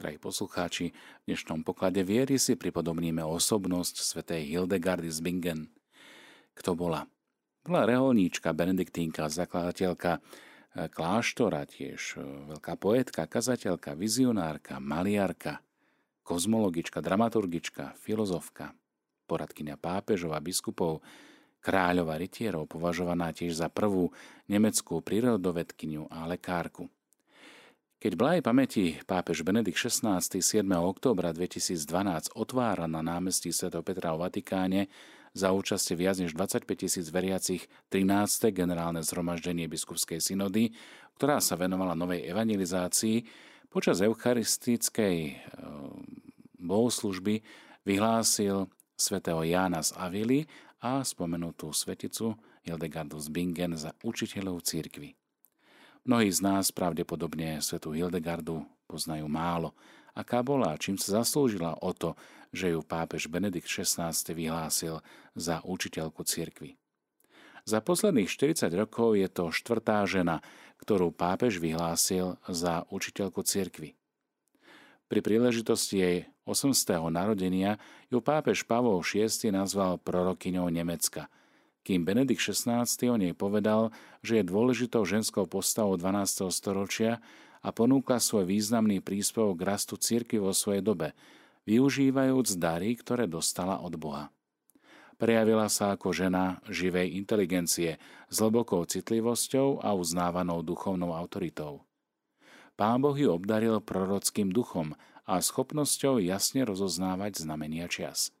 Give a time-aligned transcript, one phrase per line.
[0.00, 5.60] drahí poslucháči, v dnešnom poklade viery si pripodobníme osobnosť svätej Hildegardy z Bingen.
[6.56, 7.04] Kto bola?
[7.60, 15.60] Bola reholníčka, benediktínka, zakladateľka eh, kláštora, tiež eh, veľká poetka, kazateľka, vizionárka, maliarka,
[16.24, 18.72] kozmologička, dramaturgička, filozofka,
[19.28, 21.04] poradkynia pápežova, biskupov,
[21.60, 24.08] kráľova rytierov, považovaná tiež za prvú
[24.48, 26.88] nemeckú prírodovedkyniu a lekárku.
[28.00, 30.64] Keď blahej pamäti pápež Benedikt XVI 7.
[30.64, 33.68] októbra 2012 otvára na námestí Sv.
[33.84, 34.88] Petra o Vatikáne
[35.36, 38.56] za účastie viac než 25 tisíc veriacich 13.
[38.56, 40.72] generálne zhromaždenie biskupskej synody,
[41.20, 43.28] ktorá sa venovala novej evangelizácii,
[43.68, 45.36] počas eucharistickej eh,
[46.56, 47.44] bohoslužby
[47.84, 48.64] vyhlásil
[48.96, 50.48] svätého Jána z Avily
[50.80, 52.32] a spomenutú sveticu
[52.64, 55.19] Hildegardu z Bingen za učiteľov církvy.
[56.08, 59.76] Mnohí z nás pravdepodobne svetu Hildegardu poznajú málo,
[60.16, 62.16] aká bola čím sa zaslúžila o to,
[62.56, 65.04] že ju pápež Benedikt XVI vyhlásil
[65.36, 66.80] za učiteľku cirkvy.
[67.68, 70.40] Za posledných 40 rokov je to štvrtá žena,
[70.80, 73.92] ktorú pápež vyhlásil za učiteľku cirkvy.
[75.12, 76.16] Pri príležitosti jej
[76.48, 76.96] 800.
[77.12, 77.76] narodenia
[78.08, 81.28] ju pápež Pavol VI nazval prorokyňou Nemecka–
[81.80, 86.52] kým Benedikt XVI o nej povedal, že je dôležitou ženskou postavou 12.
[86.52, 87.24] storočia
[87.60, 91.16] a ponúkla svoj významný príspevok k rastu cirkvi vo svojej dobe,
[91.68, 94.32] využívajúc dary, ktoré dostala od Boha.
[95.20, 98.00] Prejavila sa ako žena živej inteligencie
[98.32, 101.84] s hlbokou citlivosťou a uznávanou duchovnou autoritou.
[102.80, 104.96] Pán Boh ju obdaril prorockým duchom
[105.28, 108.32] a schopnosťou jasne rozoznávať znamenia čias.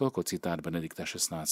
[0.00, 1.44] Toľko citát Benedikta XVI.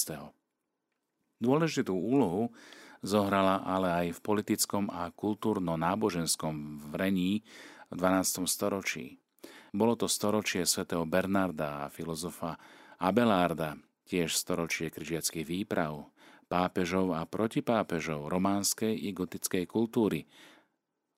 [1.39, 2.51] Dôležitú úlohu
[2.99, 7.47] zohrala ale aj v politickom a kultúrno-náboženskom vrení
[7.89, 8.51] v 12.
[8.51, 9.23] storočí.
[9.71, 12.59] Bolo to storočie svätého Bernarda a filozofa
[12.99, 13.79] Abelárda,
[14.11, 16.11] tiež storočie križiackých výprav,
[16.51, 20.27] pápežov a protipápežov románskej i gotickej kultúry,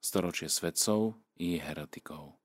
[0.02, 2.36] storočie svetcov i heretikov.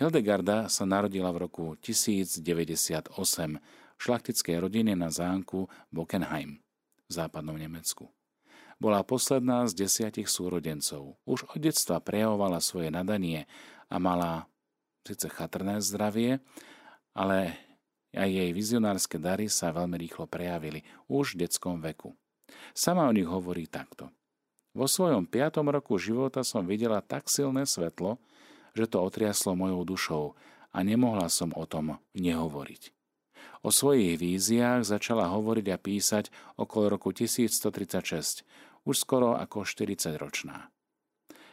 [0.00, 3.60] Hildegarda sa narodila v roku 1098 v
[4.02, 6.58] šlachtickej rodine na zámku Bockenheim
[7.06, 8.10] v západnom Nemecku.
[8.82, 11.14] Bola posledná z desiatich súrodencov.
[11.22, 13.46] Už od detstva prejavovala svoje nadanie
[13.86, 14.50] a mala
[15.06, 16.42] síce chatrné zdravie,
[17.14, 17.54] ale
[18.10, 22.18] aj jej vizionárske dary sa veľmi rýchlo prejavili už v detskom veku.
[22.74, 24.10] Sama o nich hovorí takto.
[24.74, 28.18] Vo svojom piatom roku života som videla tak silné svetlo,
[28.74, 30.24] že to otriaslo mojou dušou
[30.72, 33.01] a nemohla som o tom nehovoriť.
[33.62, 38.42] O svojich víziách začala hovoriť a písať okolo roku 1136,
[38.82, 40.66] už skoro ako 40-ročná.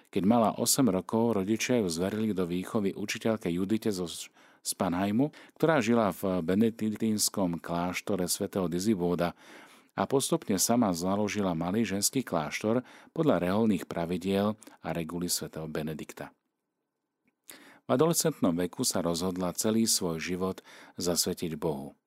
[0.10, 4.10] Keď mala 8 rokov, rodičia ju zverili do výchovy učiteľke Judite zo
[4.66, 9.38] Spanheimu, ktorá žila v benediktínskom kláštore svätého Dizibóda
[9.94, 12.82] a postupne sama založila malý ženský kláštor
[13.14, 16.34] podľa reholných pravidiel a reguly svätého Benedikta.
[17.90, 20.62] V adolescentnom veku sa rozhodla celý svoj život
[21.02, 21.98] zasvetiť Bohu.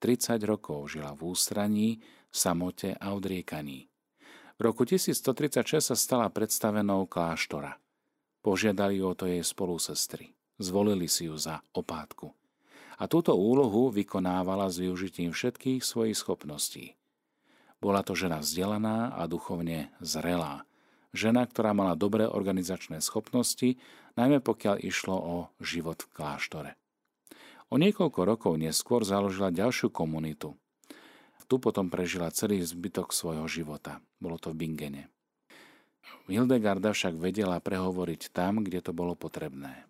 [0.00, 2.00] 30 rokov žila v ústraní,
[2.32, 3.92] samote a odriekaní.
[4.56, 7.76] V roku 1136 sa stala predstavenou kláštora.
[8.40, 10.32] Požiadali o to jej spolusestry.
[10.56, 12.32] Zvolili si ju za opátku.
[12.96, 16.96] A túto úlohu vykonávala s využitím všetkých svojich schopností.
[17.84, 20.67] Bola to žena vzdelaná a duchovne zrelá.
[21.18, 23.74] Žena, ktorá mala dobré organizačné schopnosti
[24.14, 26.70] najmä pokiaľ išlo o život v kláštore.
[27.68, 30.54] O niekoľko rokov neskôr založila ďalšiu komunitu.
[31.48, 34.04] Tu potom prežila celý zbytok svojho života.
[34.20, 35.08] Bolo to v Bingene.
[36.28, 39.88] Hildegarda však vedela prehovoriť tam, kde to bolo potrebné.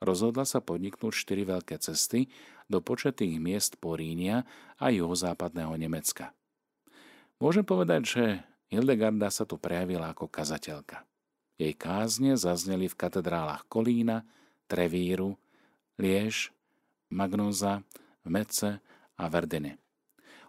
[0.00, 2.32] Rozhodla sa podniknúť štyri veľké cesty
[2.72, 4.48] do početných miest Porínia
[4.80, 6.32] a juhozápadného Nemecka.
[7.36, 8.24] Môžem povedať, že
[8.66, 11.06] Hildegarda sa tu prejavila ako kazateľka.
[11.56, 14.26] Jej kázne zazneli v katedrálach Kolína,
[14.66, 15.38] Trevíru,
[15.96, 16.52] Liež,
[17.08, 17.86] Magnoza,
[18.26, 18.82] Mece
[19.16, 19.80] a Verdene.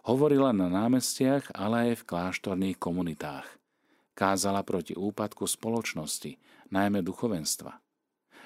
[0.03, 3.47] Hovorila na námestiach, ale aj v kláštorných komunitách.
[4.17, 6.35] Kázala proti úpadku spoločnosti,
[6.73, 7.77] najmä duchovenstva.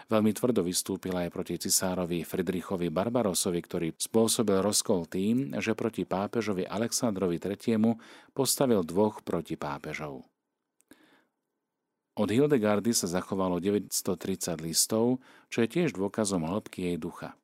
[0.08, 6.66] Veľmi tvrdo vystúpila aj proti cisárovi Friedrichovi Barbarosovi, ktorý spôsobil rozkol tým, že proti pápežovi
[6.66, 8.00] Aleksandrovi III.
[8.34, 10.26] postavil dvoch protipápežov.
[12.12, 17.40] Od Hildegardy sa zachovalo 930 listov, čo je tiež dôkazom hĺbky jej ducha.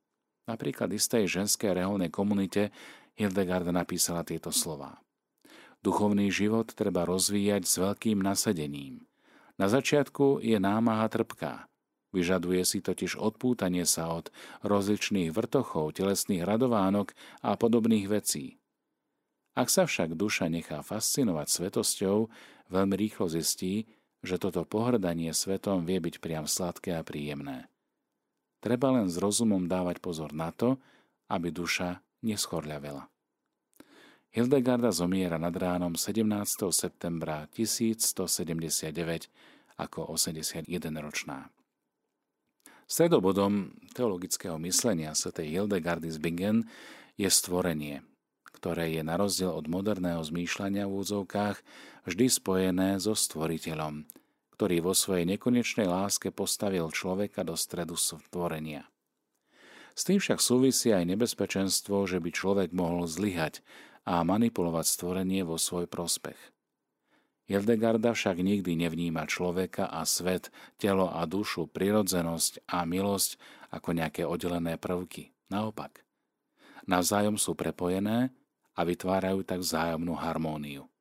[0.48, 2.76] Napríklad istej ženskej reholnej komunite
[3.16, 5.00] Hildegarda napísala tieto slová.
[5.82, 9.08] Duchovný život treba rozvíjať s veľkým nasadením.
[9.56, 11.66] Na začiatku je námaha trpká.
[12.16, 14.32] Vyžaduje si totiž odpútanie sa od
[14.64, 17.12] rozličných vrtochov, telesných radovánok
[17.44, 18.58] a podobných vecí.
[19.58, 22.18] Ak sa však duša nechá fascinovať svetosťou,
[22.70, 23.90] veľmi rýchlo zistí,
[24.22, 27.68] že toto pohrdanie svetom vie byť priam sladké a príjemné.
[28.62, 30.78] Treba len s rozumom dávať pozor na to,
[31.30, 33.10] aby duša neschorľavela.
[34.34, 36.70] Hildegarda zomiera nad ránom 17.
[36.70, 39.34] septembra 1179
[39.78, 41.50] ako 81-ročná.
[42.88, 45.44] Stredobodom teologického myslenia Sv.
[45.44, 46.72] Hildegardy z Bingen
[47.20, 48.00] je stvorenie,
[48.56, 51.60] ktoré je na rozdiel od moderného zmýšľania v údzovkách
[52.08, 54.08] vždy spojené so stvoriteľom,
[54.56, 58.88] ktorý vo svojej nekonečnej láske postavil človeka do stredu stvorenia.
[59.92, 63.68] S tým však súvisí aj nebezpečenstvo, že by človek mohol zlyhať
[64.08, 66.40] a manipulovať stvorenie vo svoj prospech.
[67.48, 73.40] Hildegarda však nikdy nevníma človeka a svet, telo a dušu, prirodzenosť a milosť
[73.72, 75.32] ako nejaké oddelené prvky.
[75.48, 76.04] Naopak.
[76.92, 78.36] Navzájom sú prepojené
[78.76, 80.92] a vytvárajú tak vzájomnú harmóniu.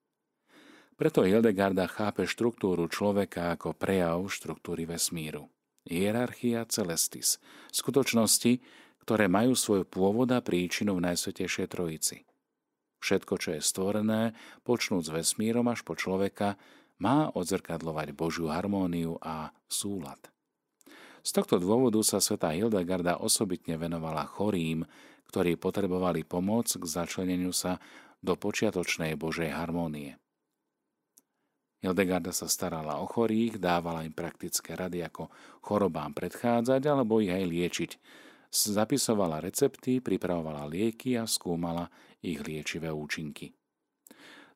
[0.95, 5.51] Preto Hildegarda chápe štruktúru človeka ako prejav štruktúry vesmíru.
[5.83, 7.43] Hierarchia celestis,
[7.75, 8.63] skutočnosti,
[9.03, 12.19] ktoré majú svoj pôvod a príčinu v Najsvetejšej Trojici–
[13.07, 14.35] Všetko, čo je stvorené,
[14.67, 16.59] počnúť s vesmírom až po človeka,
[16.99, 20.19] má odzrkadlovať Božiu harmóniu a súlad.
[21.23, 24.83] Z tohto dôvodu sa sveta Hildegarda osobitne venovala chorým,
[25.31, 27.79] ktorí potrebovali pomoc k začleneniu sa
[28.19, 30.19] do počiatočnej Božej harmónie.
[31.87, 35.31] Hildegarda sa starala o chorých, dávala im praktické rady, ako
[35.63, 37.91] chorobám predchádzať alebo ich aj liečiť,
[38.51, 41.91] Zapisovala recepty, pripravovala lieky a skúmala
[42.23, 43.53] ich liečivé účinky.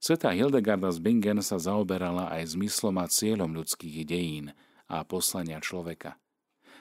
[0.01, 4.49] Sveta Hildegarda z Bingen sa zaoberala aj zmyslom a cieľom ľudských dejín
[4.89, 6.17] a poslania človeka.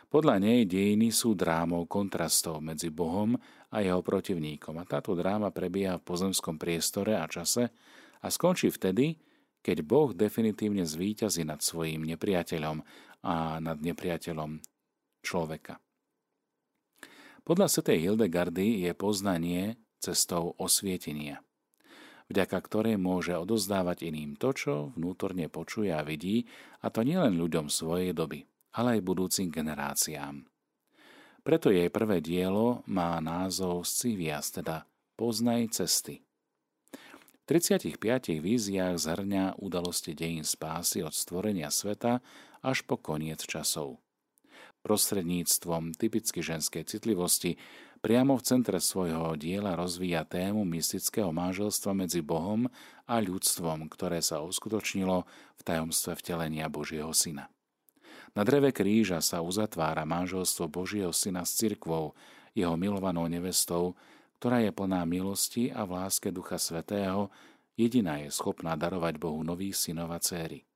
[0.09, 3.37] Podľa nej dejiny sú drámou kontrastov medzi Bohom
[3.69, 7.69] a jeho protivníkom a táto dráma prebieha v pozemskom priestore a čase
[8.23, 9.19] a skončí vtedy,
[9.59, 12.81] keď Boh definitívne zvíťazí nad svojim nepriateľom
[13.27, 14.63] a nad nepriateľom
[15.21, 15.77] človeka.
[17.49, 21.41] Podľa svetej Hildegardy je poznanie cestou osvietenia,
[22.29, 26.45] vďaka ktorej môže odozdávať iným to, čo vnútorne počuje a vidí,
[26.85, 28.45] a to nielen ľuďom svojej doby,
[28.77, 30.45] ale aj budúcim generáciám.
[31.41, 34.85] Preto jej prvé dielo má názov Scivias, teda
[35.17, 36.21] Poznaj cesty.
[36.93, 37.97] V 35
[38.45, 42.21] víziách zhrňa udalosti dejín spásy od stvorenia sveta
[42.61, 43.97] až po koniec časov
[44.83, 47.59] prostredníctvom typicky ženskej citlivosti
[47.99, 52.71] priamo v centre svojho diela rozvíja tému mystického manželstva medzi Bohom
[53.03, 55.27] a ľudstvom, ktoré sa uskutočnilo
[55.59, 57.51] v tajomstve vtelenia Božieho Syna.
[58.37, 62.15] Na dreve kríža sa uzatvára manželstvo Božieho Syna s cirkvou,
[62.53, 63.97] jeho milovanou nevestou,
[64.39, 67.27] ktorá je plná milosti a v láske Ducha Svetého,
[67.75, 70.68] jediná je schopná darovať Bohu nových synov a céry.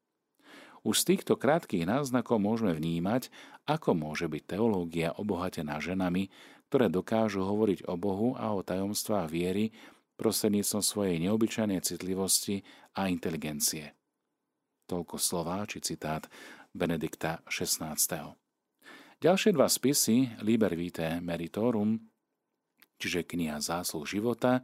[0.84, 3.32] Už z týchto krátkých náznakov môžeme vnímať,
[3.64, 6.28] ako môže byť teológia obohatená ženami,
[6.68, 9.72] ktoré dokážu hovoriť o Bohu a o tajomstvách viery
[10.20, 12.68] prostredníctvom svojej neobyčajnej citlivosti
[13.00, 13.96] a inteligencie.
[14.84, 16.28] Toľko slová či citát
[16.76, 17.96] Benedikta XVI.
[19.24, 21.96] Ďalšie dva spisy Liber Vitae Meritorum,
[23.00, 24.60] čiže kniha zásluh života,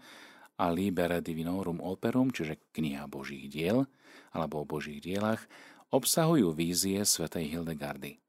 [0.60, 3.88] a Liber Divinorum Operum, čiže kniha Božích diel,
[4.36, 5.48] alebo o Božích dielach,
[5.90, 8.22] obsahujú vízie svätej Hildegardy.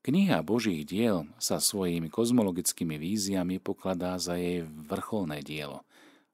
[0.00, 5.84] Kniha Božích diel sa svojimi kozmologickými víziami pokladá za jej vrcholné dielo.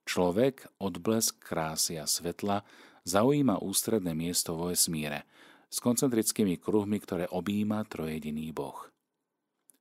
[0.06, 2.62] Človek, odblesk krásy a svetla,
[3.02, 5.26] zaujíma ústredné miesto vo vesmíre
[5.72, 8.92] s koncentrickými kruhmi, ktoré objíma trojediný Boh.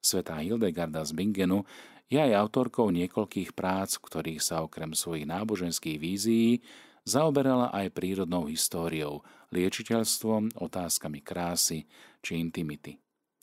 [0.02, 1.68] Svetá Hildegarda z Bingenu
[2.10, 6.64] je aj autorkou niekoľkých prác, v ktorých sa okrem svojich náboženských vízií
[7.02, 11.90] Zaoberala aj prírodnou históriou, liečiteľstvom, otázkami krásy
[12.22, 13.02] či intimity.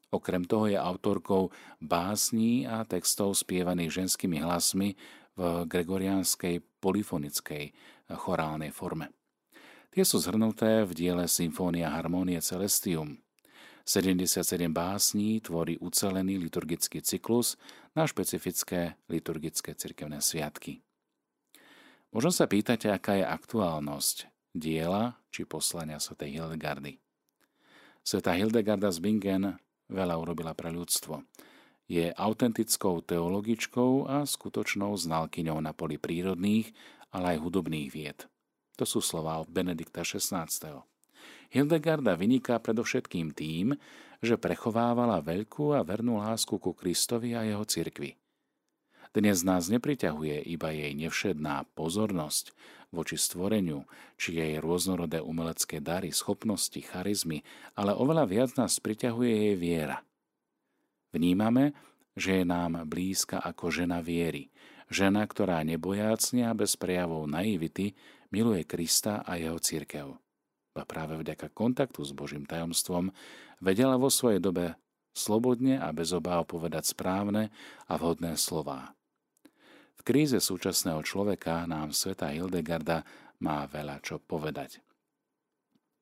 [0.08, 4.96] Okrem toho je autorkou básní a textov spievaných ženskými hlasmi
[5.36, 7.74] v gregoriánskej polifonickej
[8.16, 9.12] chorálnej forme.
[9.92, 13.20] Tie sú zhrnuté v diele Symfónia Harmonie Celestium.
[13.88, 17.56] 77 básní tvorí ucelený liturgický cyklus
[17.96, 20.84] na špecifické liturgické cirkevné sviatky.
[22.08, 26.16] Možno sa pýtate, aká je aktuálnosť diela či poslania Sv.
[26.24, 26.96] Hildegardy.
[28.00, 29.60] Sveta Hildegarda z Bingen
[29.92, 31.20] veľa urobila pre ľudstvo.
[31.88, 36.72] Je autentickou teologičkou a skutočnou znalkyňou na poli prírodných,
[37.12, 38.24] ale aj hudobných vied.
[38.80, 40.48] To sú slová od Benedikta XVI.
[41.48, 43.76] Hildegarda vyniká predovšetkým tým,
[44.20, 48.16] že prechovávala veľkú a vernú lásku ku Kristovi a jeho cirkvi.
[49.16, 52.52] Dnes nás nepriťahuje iba jej nevšedná pozornosť
[52.92, 53.88] voči stvoreniu,
[54.20, 57.44] či jej rôznorodé umelecké dary, schopnosti, charizmy,
[57.76, 60.04] ale oveľa viac nás priťahuje jej viera.
[61.12, 61.72] Vnímame,
[62.16, 64.52] že je nám blízka ako žena viery,
[64.92, 67.96] žena, ktorá nebojácne a bez prejavov naivity
[68.28, 70.16] miluje Krista a jeho církev.
[70.76, 73.10] A práve vďaka kontaktu s Božím tajomstvom
[73.58, 74.78] vedela vo svojej dobe
[75.16, 77.50] slobodne a bez obáv povedať správne
[77.90, 78.97] a vhodné slová.
[79.98, 83.02] V kríze súčasného človeka nám sveta Hildegarda
[83.42, 84.78] má veľa čo povedať.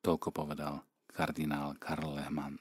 [0.04, 2.60] Toľko povedal kardinál Karl Lehmann.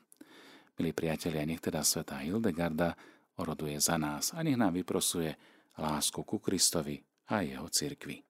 [0.80, 2.96] Milí priatelia, nech teda sveta Hildegarda
[3.40, 5.36] oroduje za nás a nech nám vyprosuje
[5.76, 8.24] lásku ku Kristovi a jeho cirkvi.